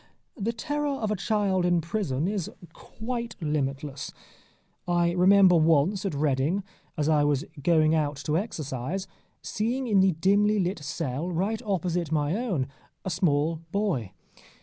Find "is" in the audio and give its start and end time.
2.27-2.49